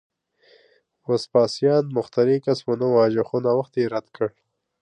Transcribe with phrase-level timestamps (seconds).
[1.09, 4.29] وسپاسیان مخترع کس ونه واژه، خو نوښت یې رد کړ